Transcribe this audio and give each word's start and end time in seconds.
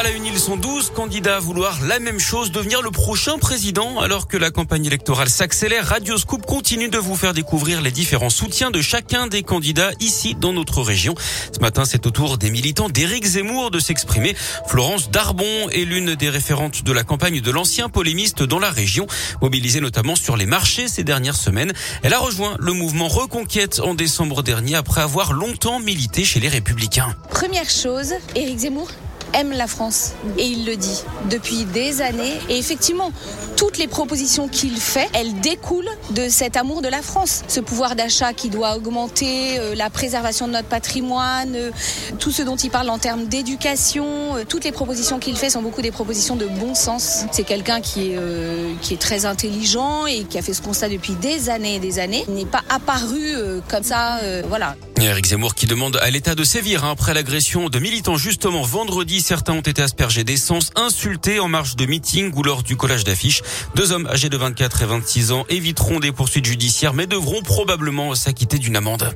À 0.00 0.02
la 0.02 0.12
une, 0.12 0.24
ils 0.24 0.38
sont 0.38 0.56
12 0.56 0.92
candidats 0.96 1.36
à 1.36 1.40
vouloir 1.40 1.78
la 1.84 1.98
même 1.98 2.18
chose, 2.18 2.52
devenir 2.52 2.80
le 2.80 2.90
prochain 2.90 3.36
président. 3.36 4.00
Alors 4.00 4.28
que 4.28 4.38
la 4.38 4.50
campagne 4.50 4.86
électorale 4.86 5.28
s'accélère, 5.28 5.84
Radio 5.84 6.16
Scoop 6.16 6.46
continue 6.46 6.88
de 6.88 6.96
vous 6.96 7.14
faire 7.14 7.34
découvrir 7.34 7.82
les 7.82 7.90
différents 7.90 8.30
soutiens 8.30 8.70
de 8.70 8.80
chacun 8.80 9.26
des 9.26 9.42
candidats 9.42 9.90
ici 10.00 10.34
dans 10.34 10.54
notre 10.54 10.80
région. 10.80 11.14
Ce 11.54 11.60
matin, 11.60 11.84
c'est 11.84 12.06
au 12.06 12.10
tour 12.10 12.38
des 12.38 12.50
militants 12.50 12.88
d'Éric 12.88 13.26
Zemmour 13.26 13.70
de 13.70 13.78
s'exprimer. 13.78 14.34
Florence 14.66 15.10
Darbon 15.10 15.68
est 15.68 15.84
l'une 15.84 16.14
des 16.14 16.30
référentes 16.30 16.82
de 16.82 16.92
la 16.92 17.04
campagne 17.04 17.42
de 17.42 17.50
l'ancien 17.50 17.90
polémiste 17.90 18.42
dans 18.42 18.58
la 18.58 18.70
région, 18.70 19.06
mobilisée 19.42 19.82
notamment 19.82 20.16
sur 20.16 20.38
les 20.38 20.46
marchés 20.46 20.88
ces 20.88 21.04
dernières 21.04 21.36
semaines. 21.36 21.74
Elle 22.02 22.14
a 22.14 22.20
rejoint 22.20 22.56
le 22.58 22.72
mouvement 22.72 23.08
Reconquête 23.08 23.80
en 23.80 23.92
décembre 23.92 24.42
dernier 24.42 24.76
après 24.76 25.02
avoir 25.02 25.34
longtemps 25.34 25.78
milité 25.78 26.24
chez 26.24 26.40
les 26.40 26.48
Républicains. 26.48 27.14
Première 27.28 27.68
chose, 27.68 28.14
Éric 28.34 28.60
Zemmour 28.60 28.88
aime 29.34 29.52
la 29.52 29.66
France 29.66 30.12
et 30.38 30.46
il 30.46 30.66
le 30.66 30.76
dit 30.76 31.02
depuis 31.30 31.64
des 31.64 32.02
années. 32.02 32.38
Et 32.48 32.58
effectivement, 32.58 33.10
toutes 33.56 33.78
les 33.78 33.88
propositions 33.88 34.48
qu'il 34.48 34.80
fait, 34.80 35.08
elles 35.12 35.38
découlent 35.40 35.90
de 36.12 36.28
cet 36.28 36.56
amour 36.56 36.80
de 36.82 36.88
la 36.88 37.02
France. 37.02 37.42
Ce 37.46 37.60
pouvoir 37.60 37.94
d'achat 37.94 38.32
qui 38.32 38.48
doit 38.48 38.76
augmenter, 38.76 39.58
euh, 39.58 39.74
la 39.74 39.90
préservation 39.90 40.48
de 40.48 40.52
notre 40.52 40.68
patrimoine, 40.68 41.54
euh, 41.54 41.70
tout 42.18 42.30
ce 42.30 42.42
dont 42.42 42.56
il 42.56 42.70
parle 42.70 42.88
en 42.88 42.98
termes 42.98 43.26
d'éducation, 43.26 44.36
euh, 44.36 44.44
toutes 44.48 44.64
les 44.64 44.72
propositions 44.72 45.18
qu'il 45.18 45.36
fait 45.36 45.50
sont 45.50 45.62
beaucoup 45.62 45.82
des 45.82 45.90
propositions 45.90 46.36
de 46.36 46.46
bon 46.46 46.74
sens. 46.74 47.24
C'est 47.32 47.44
quelqu'un 47.44 47.80
qui 47.80 48.12
est, 48.12 48.18
qui 48.80 48.94
est 48.94 49.00
très 49.00 49.26
intelligent 49.26 50.06
et 50.06 50.24
qui 50.24 50.38
a 50.38 50.42
fait 50.42 50.54
ce 50.54 50.62
constat 50.62 50.88
depuis 50.88 51.14
des 51.14 51.50
années 51.50 51.76
et 51.76 51.80
des 51.80 51.98
années. 51.98 52.24
Il 52.28 52.34
n'est 52.34 52.46
pas 52.46 52.62
apparu 52.68 53.34
comme 53.68 53.82
ça, 53.82 54.20
voilà. 54.48 54.74
Eric 55.02 55.26
Zemmour 55.26 55.54
qui 55.54 55.66
demande 55.66 55.98
à 56.02 56.10
l'État 56.10 56.34
de 56.34 56.44
sévir 56.44 56.84
hein, 56.84 56.90
après 56.92 57.14
l'agression 57.14 57.68
de 57.68 57.78
militants 57.78 58.16
justement 58.16 58.62
vendredi 58.62 59.20
certains 59.20 59.54
ont 59.54 59.60
été 59.60 59.82
aspergés 59.82 60.24
d'essence, 60.24 60.70
insultés 60.76 61.40
en 61.40 61.48
marche 61.48 61.76
de 61.76 61.86
meeting 61.86 62.32
ou 62.34 62.42
lors 62.42 62.62
du 62.62 62.76
collage 62.76 63.04
d'affiches. 63.04 63.42
Deux 63.74 63.92
hommes 63.92 64.06
âgés 64.06 64.28
de 64.28 64.36
24 64.36 64.82
et 64.82 64.86
26 64.86 65.32
ans 65.32 65.46
éviteront 65.48 66.00
des 66.00 66.12
poursuites 66.12 66.44
judiciaires 66.44 66.94
mais 66.94 67.06
devront 67.06 67.42
probablement 67.42 68.14
s'acquitter 68.14 68.58
d'une 68.58 68.76
amende. 68.76 69.14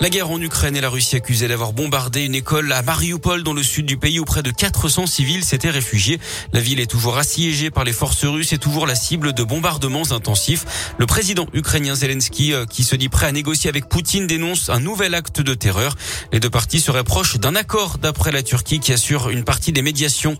La 0.00 0.10
guerre 0.10 0.28
en 0.28 0.40
Ukraine 0.40 0.76
et 0.76 0.80
la 0.80 0.90
Russie 0.90 1.16
accusée 1.16 1.48
d'avoir 1.48 1.72
bombardé 1.72 2.24
une 2.24 2.34
école 2.34 2.72
à 2.72 2.82
Mariupol 2.82 3.42
dans 3.42 3.54
le 3.54 3.62
sud 3.62 3.86
du 3.86 3.96
pays 3.96 4.18
où 4.18 4.24
près 4.24 4.42
de 4.42 4.50
400 4.50 5.06
civils 5.06 5.44
s'étaient 5.44 5.70
réfugiés. 5.70 6.20
La 6.52 6.60
ville 6.60 6.80
est 6.80 6.90
toujours 6.90 7.16
assiégée 7.16 7.70
par 7.70 7.84
les 7.84 7.92
forces 7.92 8.24
russes 8.24 8.52
et 8.52 8.58
toujours 8.58 8.86
la 8.86 8.96
cible 8.96 9.32
de 9.32 9.44
bombardements 9.44 10.10
intensifs. 10.10 10.64
Le 10.98 11.06
président 11.06 11.46
ukrainien 11.54 11.94
Zelensky, 11.94 12.52
euh, 12.52 12.66
qui 12.66 12.82
se 12.84 12.96
dit 12.96 13.08
prêt 13.08 13.26
à 13.26 13.32
négocier 13.32 13.70
avec 13.70 13.88
Poutine, 13.88 14.26
dénonce 14.26 14.68
un 14.68 14.80
nouvel 14.80 15.14
acte 15.14 15.40
de 15.40 15.54
terreur. 15.54 15.94
Les 16.32 16.40
deux 16.40 16.50
parties 16.50 16.80
seraient 16.80 17.04
proches 17.04 17.38
d'un 17.38 17.54
accord 17.54 17.96
d'après 17.98 18.32
la 18.32 18.42
Turquie 18.42 18.80
qui 18.80 18.92
assure 18.92 19.30
une 19.30 19.44
partie 19.44 19.72
des 19.72 19.82
médiations. 19.82 20.36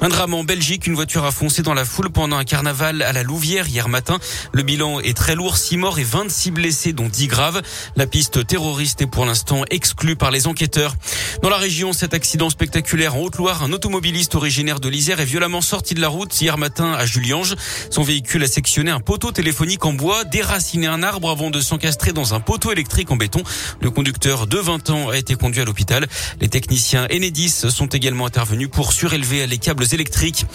Un 0.00 0.08
drame 0.08 0.34
en 0.34 0.44
Belgique, 0.44 0.86
une 0.86 0.94
voiture 0.94 1.24
a 1.24 1.30
foncé 1.30 1.62
dans 1.62 1.74
la 1.74 1.84
foule 1.84 2.10
pendant 2.10 2.36
un 2.36 2.44
carnaval 2.44 3.00
à 3.02 3.12
la 3.12 3.22
Louvière 3.22 3.68
hier 3.68 3.88
matin. 3.88 4.18
Le 4.52 4.64
bilan 4.64 5.00
est 5.00 5.16
très 5.16 5.34
lourd, 5.34 5.56
6 5.56 5.76
morts 5.78 5.98
et 5.98 6.04
26 6.04 6.50
blessés 6.50 6.92
dont 6.92 7.08
10 7.08 7.28
graves. 7.28 7.62
La 7.96 8.06
piste 8.06 8.46
terroriste 8.46 8.97
est 9.00 9.06
pour 9.06 9.26
l'instant 9.26 9.64
exclu 9.70 10.16
par 10.16 10.30
les 10.30 10.46
enquêteurs. 10.46 10.94
Dans 11.42 11.48
la 11.48 11.56
région, 11.56 11.92
cet 11.92 12.14
accident 12.14 12.50
spectaculaire 12.50 13.14
en 13.14 13.20
Haute-Loire, 13.20 13.62
un 13.62 13.72
automobiliste 13.72 14.34
originaire 14.34 14.80
de 14.80 14.88
l'Isère 14.88 15.20
est 15.20 15.24
violemment 15.24 15.60
sorti 15.60 15.94
de 15.94 16.00
la 16.00 16.08
route 16.08 16.40
hier 16.40 16.58
matin 16.58 16.92
à 16.92 17.06
Juliange. 17.06 17.54
Son 17.90 18.02
véhicule 18.02 18.42
a 18.42 18.46
sectionné 18.48 18.90
un 18.90 19.00
poteau 19.00 19.32
téléphonique 19.32 19.84
en 19.84 19.92
bois, 19.92 20.24
déraciné 20.24 20.86
un 20.86 21.02
arbre 21.02 21.30
avant 21.30 21.50
de 21.50 21.60
s'encastrer 21.60 22.12
dans 22.12 22.34
un 22.34 22.40
poteau 22.40 22.72
électrique 22.72 23.10
en 23.10 23.16
béton. 23.16 23.42
Le 23.80 23.90
conducteur 23.90 24.46
de 24.46 24.58
20 24.58 24.90
ans 24.90 25.08
a 25.10 25.16
été 25.16 25.34
conduit 25.34 25.60
à 25.60 25.64
l'hôpital. 25.64 26.06
Les 26.40 26.48
techniciens 26.48 27.06
Enedis 27.10 27.64
sont 27.70 27.86
également 27.86 28.26
intervenus 28.26 28.68
pour 28.70 28.92
surélever 28.92 29.46
les 29.46 29.58
câbles 29.58 29.86
électriques. 29.92 30.46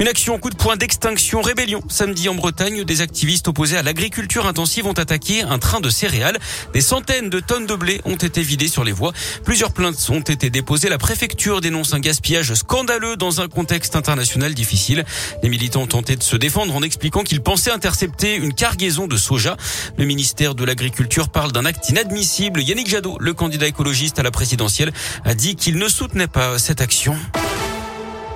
Une 0.00 0.08
action 0.08 0.38
coup 0.38 0.50
de 0.50 0.56
poing 0.56 0.76
d'extinction 0.76 1.42
rébellion. 1.42 1.82
Samedi 1.88 2.28
en 2.28 2.34
Bretagne, 2.34 2.84
des 2.84 3.00
activistes 3.00 3.48
opposés 3.48 3.76
à 3.76 3.82
l'agriculture 3.82 4.46
intensive 4.46 4.86
ont 4.86 4.92
attaqué 4.92 5.42
un 5.42 5.58
train 5.58 5.80
de 5.80 5.90
céréales. 5.90 6.38
Des 6.72 6.80
centaines 6.80 7.30
de 7.30 7.40
tonnes 7.40 7.66
de 7.66 7.74
ont 8.04 8.16
été 8.16 8.42
vidés 8.42 8.68
sur 8.68 8.84
les 8.84 8.92
voies. 8.92 9.12
Plusieurs 9.44 9.72
plaintes 9.72 9.98
ont 10.10 10.20
été 10.20 10.50
déposées. 10.50 10.88
La 10.88 10.98
préfecture 10.98 11.60
dénonce 11.60 11.94
un 11.94 12.00
gaspillage 12.00 12.54
scandaleux 12.54 13.16
dans 13.16 13.40
un 13.40 13.48
contexte 13.48 13.96
international 13.96 14.54
difficile. 14.54 15.04
Les 15.42 15.48
militants 15.48 15.82
ont 15.82 15.86
tenté 15.86 16.16
de 16.16 16.22
se 16.22 16.36
défendre 16.36 16.74
en 16.74 16.82
expliquant 16.82 17.22
qu'ils 17.22 17.42
pensaient 17.42 17.70
intercepter 17.72 18.36
une 18.36 18.54
cargaison 18.54 19.06
de 19.06 19.16
soja. 19.16 19.56
Le 19.96 20.04
ministère 20.04 20.54
de 20.54 20.64
l'Agriculture 20.64 21.28
parle 21.28 21.52
d'un 21.52 21.64
acte 21.64 21.88
inadmissible. 21.88 22.62
Yannick 22.62 22.88
Jadot, 22.88 23.16
le 23.18 23.34
candidat 23.34 23.66
écologiste 23.66 24.18
à 24.18 24.22
la 24.22 24.30
présidentielle, 24.30 24.92
a 25.24 25.34
dit 25.34 25.56
qu'il 25.56 25.78
ne 25.78 25.88
soutenait 25.88 26.28
pas 26.28 26.58
cette 26.58 26.80
action. 26.80 27.16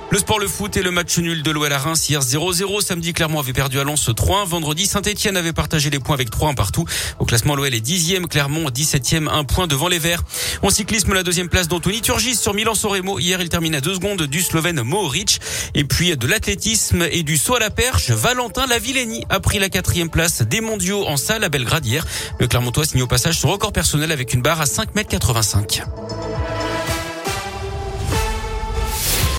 Le 0.09 0.19
sport, 0.19 0.39
le 0.39 0.47
foot 0.47 0.77
et 0.77 0.81
le 0.81 0.89
match 0.89 1.17
nul 1.17 1.43
de 1.43 1.51
l'OL 1.51 1.71
à 1.73 1.77
Reims 1.77 2.07
hier 2.07 2.21
0-0. 2.21 2.81
Samedi, 2.81 3.11
Clermont 3.11 3.41
avait 3.41 3.51
perdu 3.51 3.77
à 3.77 3.83
Lens 3.83 4.07
3-1. 4.07 4.45
Vendredi, 4.47 4.85
Saint-Etienne 4.85 5.35
avait 5.35 5.51
partagé 5.51 5.89
les 5.89 5.99
points 5.99 6.15
avec 6.15 6.29
3-1 6.29 6.55
partout. 6.55 6.85
Au 7.19 7.25
classement, 7.25 7.55
l'OL 7.55 7.73
est 7.73 7.85
10e, 7.85 8.25
Clermont 8.27 8.69
17e, 8.69 9.27
un 9.27 9.43
point 9.43 9.67
devant 9.67 9.89
les 9.89 9.99
Verts. 9.99 10.23
En 10.61 10.69
cyclisme, 10.69 11.13
la 11.13 11.23
deuxième 11.23 11.49
place 11.49 11.67
d'Anthony 11.67 12.01
Turgis 12.01 12.37
sur 12.37 12.53
Milan-Soremo. 12.53 13.19
Hier, 13.19 13.41
il 13.41 13.49
termine 13.49 13.75
à 13.75 13.81
deux 13.81 13.95
secondes 13.95 14.23
du 14.23 14.41
Slovène 14.41 14.81
Mohoric. 14.81 15.41
Et 15.75 15.83
puis, 15.83 16.15
de 16.15 16.25
l'athlétisme 16.25 17.05
et 17.11 17.23
du 17.23 17.35
saut 17.35 17.55
à 17.55 17.59
la 17.59 17.69
perche, 17.69 18.09
Valentin 18.11 18.65
Lavilleni 18.65 19.25
a 19.29 19.41
pris 19.41 19.59
la 19.59 19.67
quatrième 19.67 20.09
place 20.09 20.41
des 20.41 20.61
mondiaux 20.61 21.05
en 21.05 21.17
salle 21.17 21.43
à 21.43 21.49
Belgrade 21.49 21.85
hier. 21.85 22.05
Le 22.39 22.47
Clermontois 22.47 22.85
signe 22.85 23.01
au 23.01 23.07
passage 23.07 23.39
son 23.39 23.49
record 23.49 23.73
personnel 23.73 24.13
avec 24.13 24.33
une 24.33 24.41
barre 24.41 24.61
à 24.61 24.65
5 24.67 24.87
m 24.95 25.03
85. 25.03 25.83